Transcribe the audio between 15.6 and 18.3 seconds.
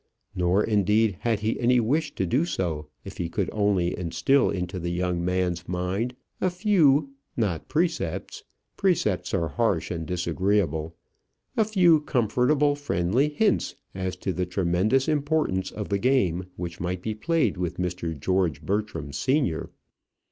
of the game which might be played with Mr.